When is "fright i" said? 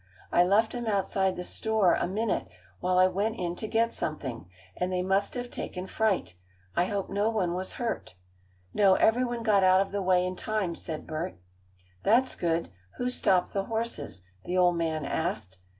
5.85-6.85